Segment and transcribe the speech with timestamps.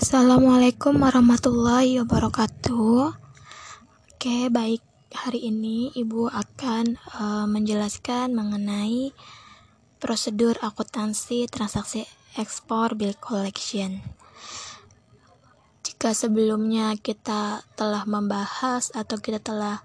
[0.00, 3.12] Assalamualaikum warahmatullahi wabarakatuh.
[4.16, 4.80] Oke, baik.
[5.12, 9.12] Hari ini Ibu akan uh, menjelaskan mengenai
[10.00, 12.08] prosedur akuntansi transaksi
[12.40, 14.00] ekspor bill collection.
[15.84, 19.84] Jika sebelumnya kita telah membahas atau kita telah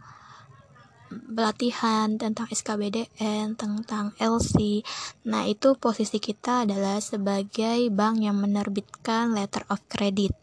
[1.24, 4.84] pelatihan tentang SKBDN, tentang LC.
[5.28, 10.36] Nah, itu posisi kita adalah sebagai bank yang menerbitkan letter of credit.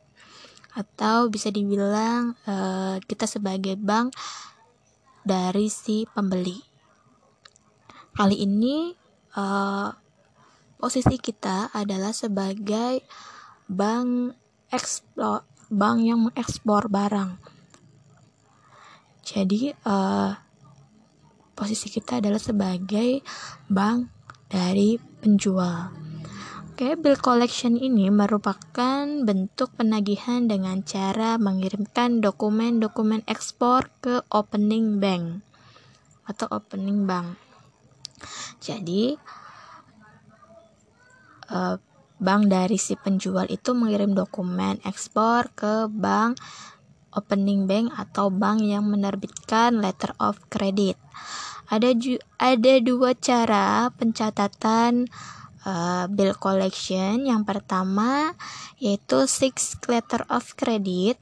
[0.73, 4.17] Atau bisa dibilang uh, kita sebagai bank
[5.23, 6.59] dari si pembeli.
[8.13, 8.93] Kali ini
[9.37, 9.89] uh,
[10.77, 13.01] posisi kita adalah sebagai
[13.71, 14.37] bank
[14.69, 17.41] ekspor bank yang mengekspor barang.
[19.25, 20.37] Jadi uh,
[21.53, 23.21] posisi kita adalah sebagai
[23.69, 24.09] bank
[24.49, 25.93] dari penjual.
[26.73, 35.45] Oke, bill collection ini merupakan bentuk penagihan dengan cara mengirimkan dokumen-dokumen ekspor ke opening bank
[36.25, 37.37] atau opening bank.
[38.65, 39.15] Jadi,
[41.53, 41.77] uh,
[42.23, 46.39] bank dari si penjual itu mengirim dokumen ekspor ke bank
[47.13, 50.97] opening bank atau bank yang menerbitkan letter of credit.
[51.73, 51.97] Ada
[52.37, 55.09] ada dua cara pencatatan
[55.65, 57.25] uh, bill collection.
[57.25, 58.37] Yang pertama
[58.77, 61.17] yaitu six letter of credit.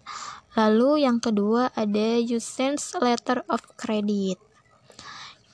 [0.59, 4.41] Lalu yang kedua ada usance letter of credit.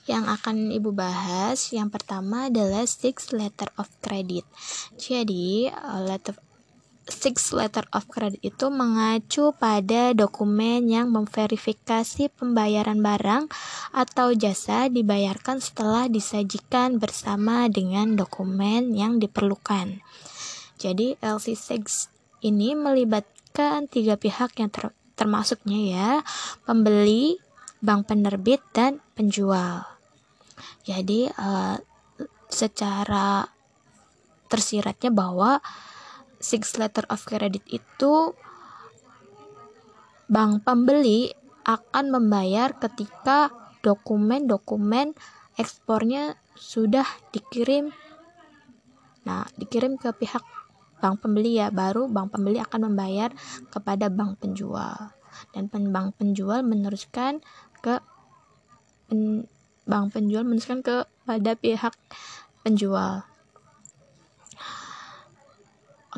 [0.07, 4.47] Yang akan Ibu bahas yang pertama adalah six letter of credit.
[4.95, 6.46] Jadi, uh, letter
[7.07, 13.47] six letter of credit itu mengacu pada dokumen yang memverifikasi pembayaran barang
[13.95, 20.03] atau jasa dibayarkan setelah disajikan bersama dengan dokumen yang diperlukan.
[20.77, 22.11] Jadi LC6
[22.45, 26.11] ini melibatkan tiga pihak yang ter termasuknya ya,
[26.69, 27.41] pembeli,
[27.81, 29.81] bank penerbit, dan penjual.
[30.85, 31.73] Jadi uh,
[32.45, 33.49] secara
[34.45, 35.57] tersiratnya bahwa
[36.37, 38.33] six letter of credit itu
[40.27, 41.31] bank pembeli
[41.67, 43.51] akan membayar ketika
[43.83, 45.15] dokumen-dokumen
[45.59, 47.05] ekspornya sudah
[47.35, 47.91] dikirim.
[49.27, 50.43] Nah dikirim ke pihak
[50.97, 53.35] bank pembeli ya baru bank pembeli akan membayar
[53.67, 55.11] kepada bank penjual.
[55.53, 57.43] Dan bank penjual meneruskan
[57.83, 58.01] ke
[59.05, 59.45] pen,
[59.85, 61.93] bank penjual meneruskan kepada pihak
[62.63, 63.26] penjual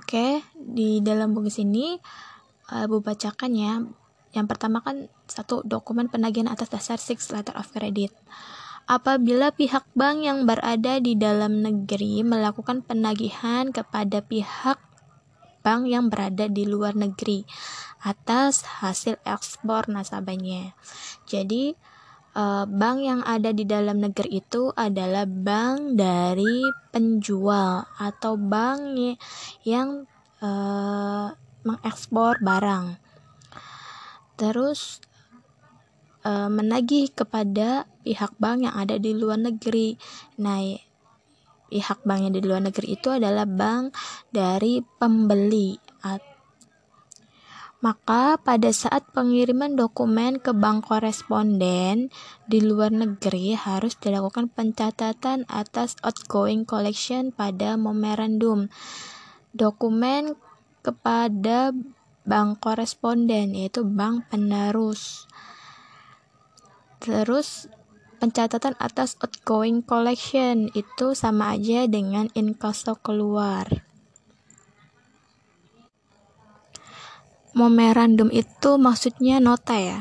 [0.09, 1.93] Oke, di dalam buku sini
[2.73, 3.77] uh, Ibu bacakan ya.
[4.33, 8.09] Yang pertama kan satu dokumen penagihan atas dasar six letter of credit.
[8.89, 14.81] Apabila pihak bank yang berada di dalam negeri melakukan penagihan kepada pihak
[15.61, 17.45] bank yang berada di luar negeri
[18.01, 20.73] atas hasil ekspor nasabahnya.
[21.29, 21.77] Jadi
[22.35, 28.79] uh, bank yang ada di dalam negeri itu adalah bank dari penjual atau bank
[29.65, 30.05] yang
[30.43, 32.97] uh, mengekspor barang.
[34.39, 35.03] Terus
[36.23, 39.99] uh, menagih kepada pihak bank yang ada di luar negeri.
[40.39, 40.63] Nah,
[41.69, 43.93] pihak bank yang di luar negeri itu adalah bank
[44.31, 46.28] dari pembeli atau
[47.79, 52.11] maka pada saat pengiriman dokumen ke bank koresponden
[52.43, 58.67] di luar negeri harus dilakukan pencatatan atas outgoing collection pada memorandum
[59.55, 60.35] dokumen
[60.83, 61.71] kepada
[62.27, 65.25] bank koresponden yaitu bank penerus.
[66.99, 67.71] Terus
[68.19, 73.88] pencatatan atas outgoing collection itu sama aja dengan inkasso keluar.
[77.53, 79.99] Memorandum itu maksudnya nota ya.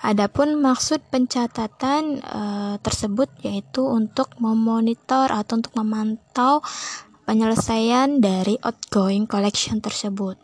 [0.00, 2.42] Adapun maksud pencatatan e,
[2.80, 6.64] tersebut yaitu untuk memonitor atau untuk memantau
[7.28, 10.40] penyelesaian dari outgoing collection tersebut.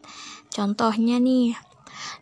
[0.52, 1.56] Contohnya nih,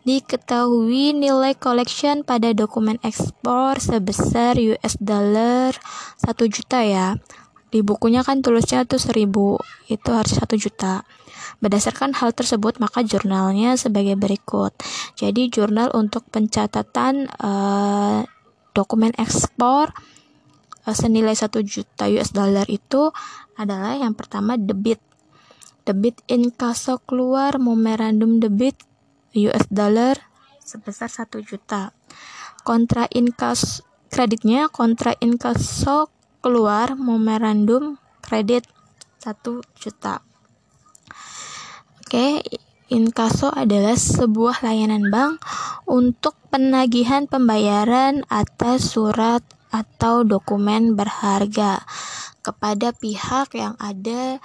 [0.07, 5.75] diketahui nilai collection pada dokumen ekspor sebesar US dollar
[6.23, 7.19] 1 juta ya.
[7.67, 9.59] Di bukunya kan tulisnya tuh 1000,
[9.91, 11.03] itu harus 1 juta.
[11.59, 14.75] Berdasarkan hal tersebut, maka jurnalnya sebagai berikut.
[15.17, 18.25] Jadi, jurnal untuk pencatatan uh,
[18.75, 19.95] dokumen ekspor
[20.85, 23.09] uh, senilai 1 juta US dollar itu
[23.55, 24.99] adalah yang pertama debit.
[25.85, 28.75] Debit inkasso keluar memorandum debit
[29.37, 30.17] US dollar
[30.65, 31.93] sebesar 1 juta.
[32.65, 36.09] Kontra inkas kreditnya kontra inkasso
[36.41, 38.65] keluar memorandum kredit
[39.21, 40.25] 1 juta.
[42.15, 42.47] Oke,
[42.95, 45.43] Inkaso adalah sebuah layanan bank
[45.83, 51.83] untuk penagihan pembayaran atas surat atau dokumen berharga
[52.39, 54.39] kepada pihak yang ada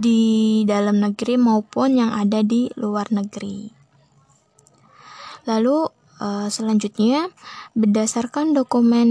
[0.00, 3.68] di dalam negeri maupun yang ada di luar negeri.
[5.44, 5.76] Lalu
[6.24, 7.28] uh, selanjutnya
[7.76, 9.10] berdasarkan dokumen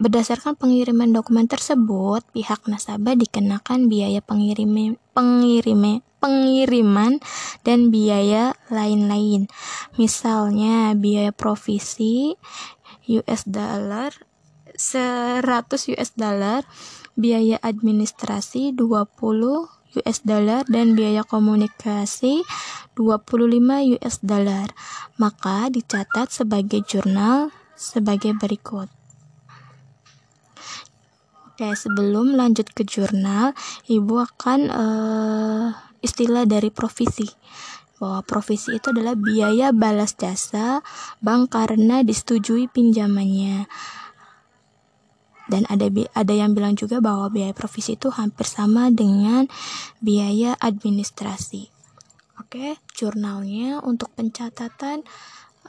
[0.00, 7.22] berdasarkan pengiriman dokumen tersebut pihak nasabah dikenakan biaya pengiriman pengiriman pengiriman
[7.62, 9.46] dan biaya lain-lain.
[9.94, 12.34] Misalnya biaya provisi
[13.06, 14.10] US dollar
[14.74, 15.46] 100
[15.94, 16.66] US dollar,
[17.14, 18.90] biaya administrasi 20
[20.02, 22.42] US dollar dan biaya komunikasi
[22.98, 24.74] 25 US dollar.
[25.16, 28.90] Maka dicatat sebagai jurnal sebagai berikut.
[31.56, 33.56] Oke, sebelum lanjut ke jurnal,
[33.88, 37.28] Ibu akan uh, istilah dari provisi.
[37.96, 40.84] Bahwa provisi itu adalah biaya balas jasa
[41.24, 43.68] bank karena disetujui pinjamannya.
[45.46, 49.46] Dan ada ada yang bilang juga bahwa biaya provisi itu hampir sama dengan
[50.02, 51.70] biaya administrasi.
[52.36, 55.06] Oke, jurnalnya untuk pencatatan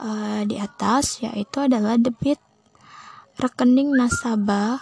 [0.02, 2.42] uh, di atas yaitu adalah debit
[3.38, 4.82] rekening nasabah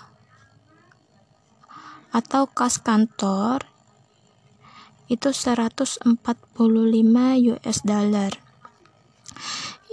[2.16, 3.68] atau kas kantor
[5.06, 6.06] itu 145
[7.54, 8.32] US dollar.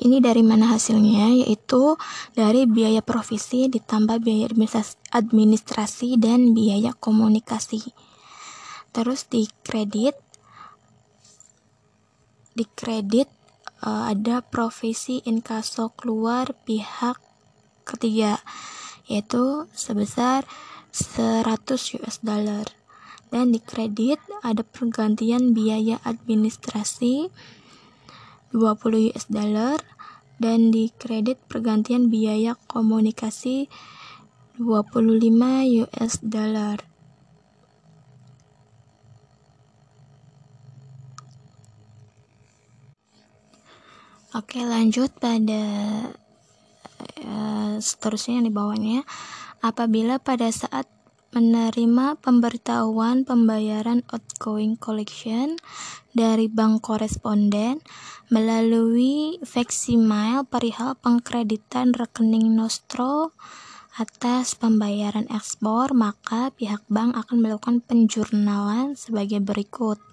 [0.02, 1.46] Ini dari mana hasilnya?
[1.46, 1.94] Yaitu
[2.34, 4.50] dari biaya provisi ditambah biaya
[5.14, 7.94] administrasi dan biaya komunikasi.
[8.90, 10.18] Terus di kredit
[12.52, 13.30] di kredit
[13.80, 17.16] uh, ada provisi inkaso keluar pihak
[17.88, 18.44] ketiga
[19.08, 20.44] yaitu sebesar
[20.92, 21.48] 100
[22.04, 22.68] US dollar
[23.32, 27.32] dan di kredit ada pergantian biaya administrasi
[28.52, 29.80] 20 US dollar
[30.36, 33.72] dan di kredit pergantian biaya komunikasi
[34.60, 36.84] 25 US dollar.
[44.32, 45.64] Oke, lanjut pada
[47.20, 49.00] uh, seterusnya yang di bawahnya.
[49.60, 50.88] Apabila pada saat
[51.32, 55.56] menerima pemberitahuan pembayaran outgoing collection
[56.12, 57.80] dari bank koresponden
[58.28, 63.32] melalui facsimile perihal pengkreditan rekening Nostro
[63.96, 70.11] atas pembayaran ekspor, maka pihak bank akan melakukan penjurnalan sebagai berikut.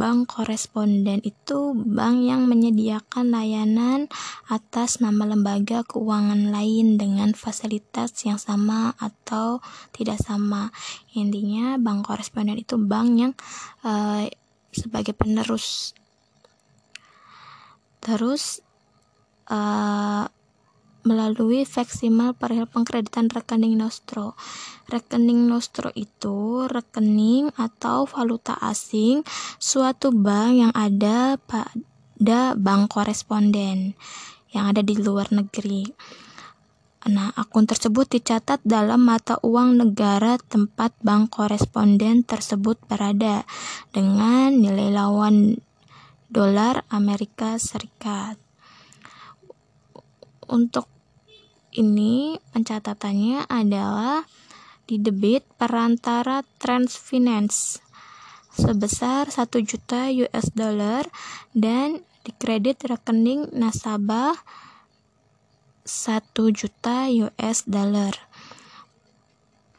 [0.00, 4.08] Bank koresponden itu bank yang menyediakan layanan
[4.48, 9.60] atas nama lembaga keuangan lain dengan fasilitas yang sama atau
[9.92, 10.72] tidak sama.
[11.12, 13.32] Intinya bank koresponden itu bank yang
[13.84, 14.24] uh,
[14.72, 15.92] sebagai penerus.
[18.00, 18.64] Terus
[19.52, 20.24] uh,
[21.06, 24.34] melalui Veximal perihal pengkreditan rekening Nostro.
[24.90, 29.22] Rekening Nostro itu rekening atau valuta asing
[29.56, 33.94] suatu bank yang ada pada bank koresponden
[34.50, 35.86] yang ada di luar negeri.
[37.08, 43.48] Nah, akun tersebut dicatat dalam mata uang negara tempat bank koresponden tersebut berada
[43.88, 45.64] dengan nilai lawan
[46.28, 48.49] dolar Amerika Serikat
[50.50, 50.90] untuk
[51.70, 54.26] ini pencatatannya adalah
[54.90, 57.78] di debit perantara Transfinance
[58.50, 61.06] sebesar 1 juta US dollar
[61.54, 64.34] dan di kredit rekening nasabah
[65.86, 68.12] 1 juta US dollar.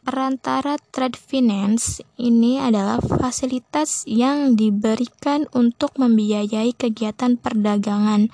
[0.02, 8.26] Perantara trade finance ini adalah fasilitas yang diberikan untuk membiayai kegiatan perdagangan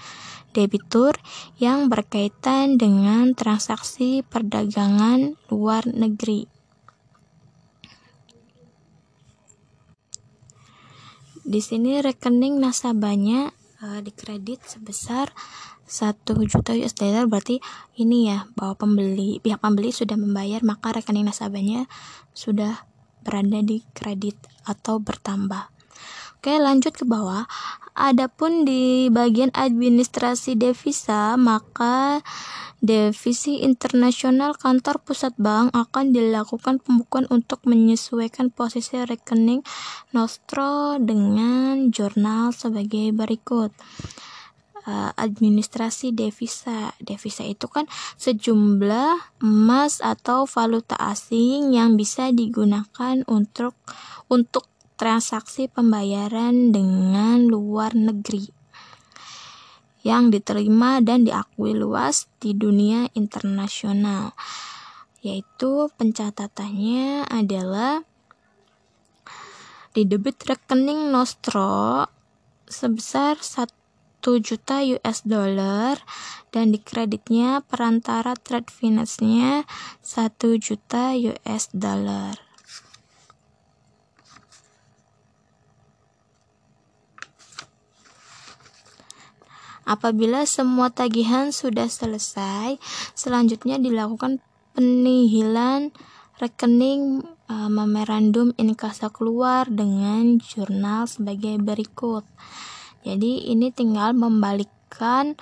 [0.58, 1.14] debitur
[1.62, 6.50] yang berkaitan dengan transaksi perdagangan luar negeri.
[11.48, 15.32] Di sini rekening nasabahnya uh, dikredit sebesar
[15.88, 17.64] 1 juta US dollar berarti
[17.96, 21.88] ini ya bahwa pembeli pihak pembeli sudah membayar maka rekening nasabahnya
[22.36, 22.84] sudah
[23.24, 24.36] berada di kredit
[24.68, 25.77] atau bertambah.
[26.38, 27.50] Oke, lanjut ke bawah.
[27.99, 32.23] Adapun di bagian administrasi devisa, maka
[32.78, 39.66] devisi internasional kantor pusat bank akan dilakukan pembukuan untuk menyesuaikan posisi rekening
[40.14, 43.75] nostro dengan jurnal sebagai berikut
[44.87, 46.95] uh, administrasi devisa.
[47.02, 53.75] Devisa itu kan sejumlah emas atau valuta asing yang bisa digunakan untuk
[54.30, 58.50] untuk transaksi pembayaran dengan luar negeri
[60.02, 64.35] yang diterima dan diakui luas di dunia internasional
[65.23, 68.02] yaitu pencatatannya adalah
[69.95, 72.07] di debit rekening Nostro
[72.67, 73.69] sebesar 1
[74.43, 75.99] juta US dollar
[76.50, 79.62] dan di kreditnya perantara trade finance-nya
[80.02, 82.48] 1 juta US dollar.
[89.88, 92.76] Apabila semua tagihan sudah selesai,
[93.16, 94.45] selanjutnya dilakukan
[94.76, 95.97] penihilan
[96.37, 102.28] rekening uh, memorandum inkasa keluar dengan jurnal sebagai berikut.
[103.00, 105.40] Jadi ini tinggal membalikkan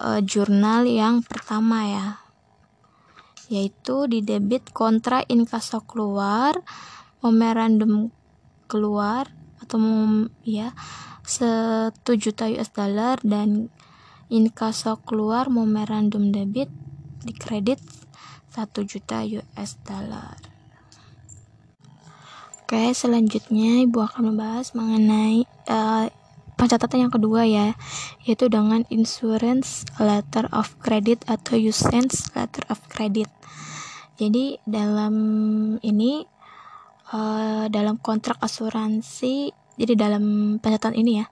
[0.00, 2.08] uh, jurnal yang pertama ya.
[3.52, 6.56] Yaitu di debit kontra inkasa keluar,
[7.20, 8.08] memorandum
[8.64, 9.28] keluar
[9.60, 9.76] atau
[10.40, 10.72] ya
[11.30, 13.70] 1 juta US dollar dan
[14.26, 16.66] inkaso keluar memorandum debit
[17.22, 17.78] di kredit
[18.58, 20.34] 1 juta US dollar.
[22.66, 26.06] Oke, selanjutnya Ibu akan membahas mengenai uh,
[26.58, 27.78] pencatatan yang kedua ya,
[28.26, 33.30] yaitu dengan insurance letter of credit atau usance letter of credit.
[34.18, 35.14] Jadi dalam
[35.82, 36.26] ini
[37.14, 41.26] uh, dalam kontrak asuransi jadi dalam pencatatan ini ya,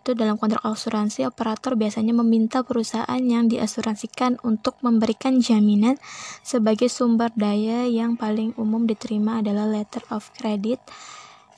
[0.00, 6.00] itu dalam kontrak asuransi operator biasanya meminta perusahaan yang diasuransikan untuk memberikan jaminan
[6.40, 10.80] sebagai sumber daya yang paling umum diterima adalah letter of credit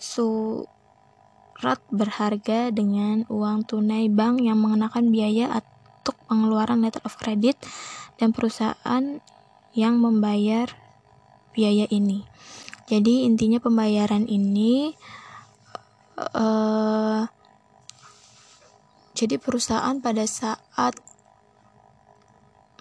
[0.02, 5.62] surat berharga dengan uang tunai bank yang mengenakan biaya
[6.02, 7.54] untuk pengeluaran letter of credit
[8.18, 9.22] dan perusahaan
[9.70, 10.66] yang membayar
[11.54, 12.26] biaya ini.
[12.90, 14.98] Jadi intinya pembayaran ini
[16.16, 17.24] uh,
[19.12, 20.96] jadi perusahaan pada saat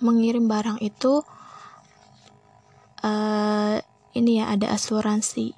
[0.02, 1.22] mengirim barang itu
[3.06, 3.78] uh,
[4.18, 5.54] ini ya ada asuransi.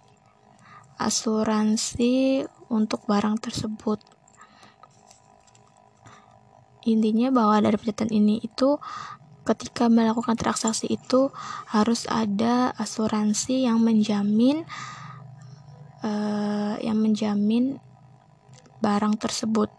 [1.00, 4.04] Asuransi untuk barang tersebut.
[6.84, 8.76] Intinya bahwa dari pencatatan ini itu
[9.48, 11.32] ketika melakukan transaksi itu
[11.72, 14.68] harus ada asuransi yang menjamin
[16.04, 17.80] uh, yang menjamin
[18.84, 19.72] barang tersebut.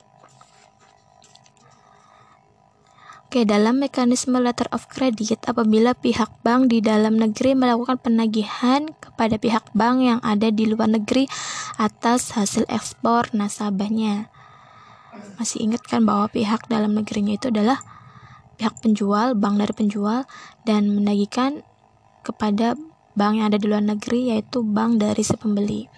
[3.35, 9.43] Oke, dalam mekanisme letter of credit, apabila pihak bank di dalam negeri melakukan penagihan kepada
[9.43, 11.27] pihak bank yang ada di luar negeri
[11.75, 14.31] atas hasil ekspor nasabahnya.
[15.35, 17.83] Masih ingat kan bahwa pihak dalam negerinya itu adalah
[18.55, 20.31] pihak penjual, bank dari penjual,
[20.63, 21.67] dan menagihkan
[22.23, 22.79] kepada
[23.19, 25.91] bank yang ada di luar negeri yaitu bank dari si pembeli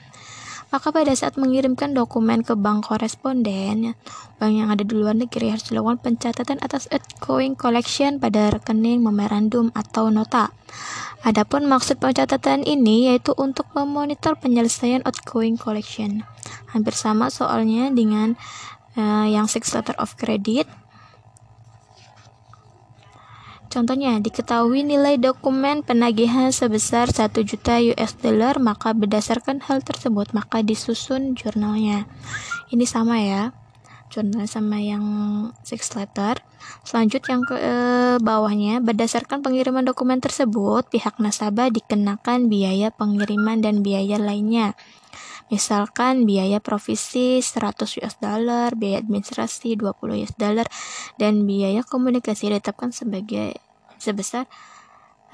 [0.76, 3.96] maka pada saat mengirimkan dokumen ke bank koresponden,
[4.36, 9.72] bank yang ada di luar negeri harus dilakukan pencatatan atas outgoing collection pada rekening memorandum
[9.72, 10.52] atau nota.
[11.24, 16.28] Adapun maksud pencatatan ini yaitu untuk memonitor penyelesaian outgoing collection.
[16.76, 18.36] Hampir sama soalnya dengan
[19.00, 20.68] uh, yang six letter of credit
[23.76, 30.64] Contohnya, diketahui nilai dokumen penagihan sebesar 1 juta US dollar, maka berdasarkan hal tersebut, maka
[30.64, 32.08] disusun jurnalnya.
[32.72, 33.52] Ini sama ya,
[34.08, 35.04] jurnal sama yang
[35.60, 36.40] six letter.
[36.88, 37.74] Selanjut yang ke e,
[38.24, 44.72] bawahnya, berdasarkan pengiriman dokumen tersebut, pihak nasabah dikenakan biaya pengiriman dan biaya lainnya.
[45.52, 50.64] Misalkan biaya provisi 100 US dollar, biaya administrasi 20 US dollar,
[51.20, 53.65] dan biaya komunikasi ditetapkan sebagai
[53.98, 54.48] sebesar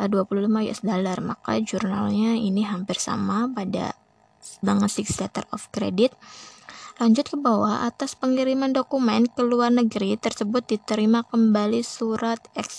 [0.01, 1.19] 25 eh, US dollar.
[1.23, 3.95] Maka jurnalnya ini hampir sama pada
[4.59, 6.15] dengan six letter of credit.
[7.01, 12.71] Lanjut ke bawah atas pengiriman dokumen ke luar negeri tersebut diterima kembali surat ek,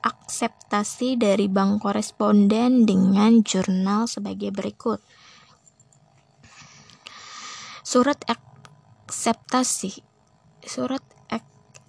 [0.00, 5.00] akseptasi dari bank koresponden dengan jurnal sebagai berikut.
[7.84, 10.06] Surat akseptasi.
[10.64, 11.02] Surat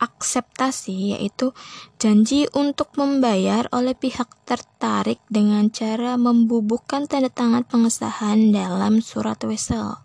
[0.02, 1.54] akseptasi yaitu
[2.02, 10.02] janji untuk membayar oleh pihak tertarik dengan cara membubuhkan tanda tangan pengesahan dalam surat wesel.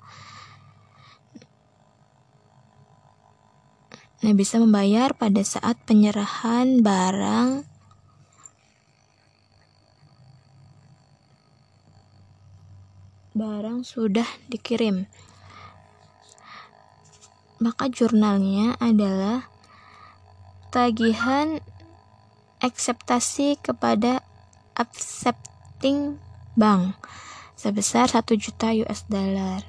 [4.21, 7.65] Nah, bisa membayar pada saat penyerahan barang
[13.37, 15.05] barang sudah dikirim.
[17.61, 19.56] Maka jurnalnya adalah
[20.77, 21.65] tagihan
[22.61, 24.21] akseptasi kepada
[24.77, 26.21] accepting
[26.53, 27.01] bank
[27.57, 29.65] sebesar 1 juta US dollar.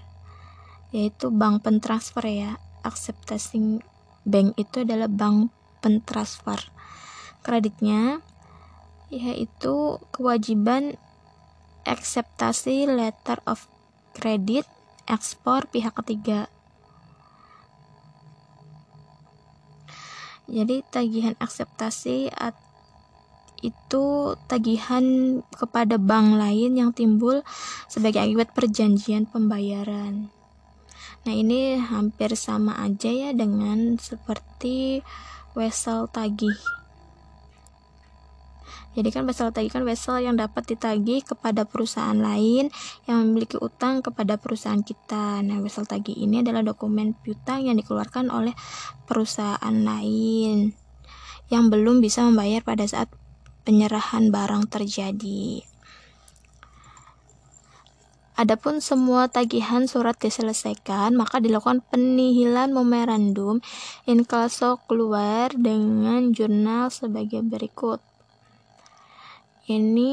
[0.91, 2.59] Yaitu bank pentransfer ya.
[2.83, 3.79] Accepting
[4.27, 6.59] bank itu adalah bank pentransfer.
[7.39, 8.19] Kreditnya
[9.07, 10.99] yaitu kewajiban
[11.87, 13.71] akseptasi letter of
[14.11, 14.67] credit
[15.07, 16.51] ekspor pihak ketiga
[20.47, 22.31] jadi tagihan akseptasi
[23.61, 24.05] itu
[24.45, 25.05] tagihan
[25.49, 27.41] kepada bank lain yang timbul
[27.89, 30.29] sebagai akibat perjanjian pembayaran.
[31.25, 35.01] Nah, ini hampir sama aja ya dengan seperti
[35.57, 36.55] wesel tagih.
[38.97, 42.73] Jadi kan wesel tagih kan wesel yang dapat ditagih kepada perusahaan lain
[43.05, 45.45] yang memiliki utang kepada perusahaan kita.
[45.45, 48.57] Nah, wesel tagih ini adalah dokumen piutang yang dikeluarkan oleh
[49.05, 50.73] perusahaan lain
[51.53, 53.13] yang belum bisa membayar pada saat
[53.69, 55.61] penyerahan barang terjadi.
[58.37, 63.61] Adapun semua tagihan surat diselesaikan, maka dilakukan penihilan memorandum
[64.05, 67.97] inkaso keluar dengan jurnal sebagai berikut
[69.67, 70.11] ini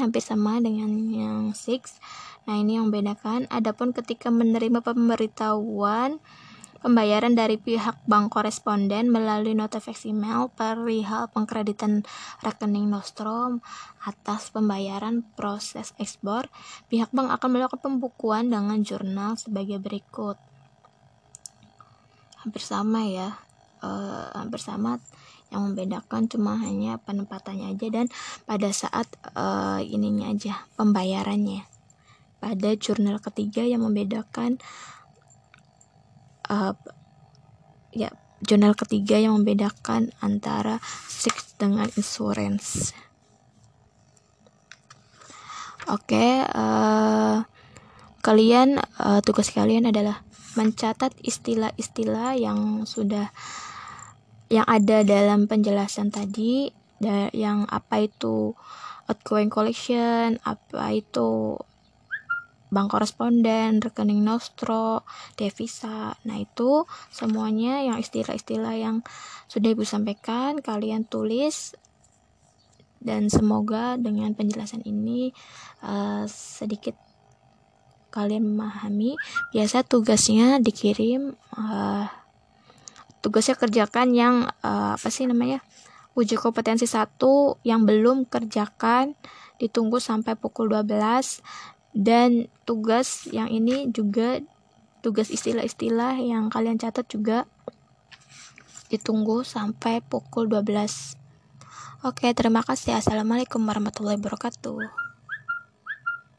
[0.00, 2.00] hampir sama dengan yang six.
[2.48, 3.44] Nah ini yang membedakan.
[3.52, 6.16] Adapun ketika menerima pemberitahuan
[6.78, 12.06] pembayaran dari pihak bank koresponden melalui notifikasi email perihal pengkreditan
[12.40, 13.60] rekening Nostrum
[14.06, 16.48] atas pembayaran proses ekspor,
[16.88, 20.40] pihak bank akan melakukan pembukuan dengan jurnal sebagai berikut.
[22.40, 23.36] Hampir sama ya,
[23.82, 25.02] uh, hampir sama
[25.48, 28.06] yang membedakan cuma hanya penempatannya aja dan
[28.44, 31.64] pada saat uh, ininya aja pembayarannya.
[32.38, 34.62] Pada jurnal ketiga yang membedakan
[36.46, 36.76] uh,
[37.90, 38.12] ya
[38.44, 40.78] jurnal ketiga yang membedakan antara
[41.10, 42.94] six dengan insurance.
[45.88, 47.48] Oke okay, uh,
[48.20, 50.20] kalian uh, tugas kalian adalah
[50.54, 53.30] mencatat istilah-istilah yang sudah
[54.48, 56.72] yang ada dalam penjelasan tadi
[57.32, 58.56] yang apa itu
[59.06, 61.56] outgoing collection, apa itu
[62.68, 65.08] bank koresponden, rekening nostro,
[65.40, 66.12] devisa.
[66.28, 69.00] Nah, itu semuanya yang istilah-istilah yang
[69.48, 71.72] sudah Ibu sampaikan kalian tulis
[73.00, 75.32] dan semoga dengan penjelasan ini
[75.80, 76.98] uh, sedikit
[78.12, 79.16] kalian memahami.
[79.54, 82.17] Biasa tugasnya dikirim uh,
[83.20, 85.62] tugasnya kerjakan yang uh, apa sih namanya
[86.18, 89.14] uji kompetensi satu yang belum kerjakan
[89.58, 90.90] ditunggu sampai pukul 12
[91.94, 94.42] dan tugas yang ini juga
[95.02, 97.46] tugas istilah-istilah yang kalian catat juga
[98.90, 101.18] ditunggu sampai pukul 12
[102.06, 102.94] Oke, terima kasih.
[102.94, 105.07] Assalamualaikum warahmatullahi wabarakatuh.